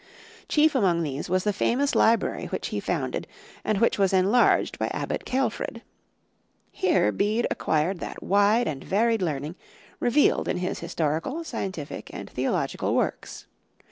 [0.47, 3.27] Chief among these was the famous library which he founded
[3.63, 5.83] and which was enlarged by Abbot Ceolfrid.
[6.71, 9.53] Here Bede acquired that wide and varied learning
[9.99, 13.45] revealed in his historical, scientific, and theological works.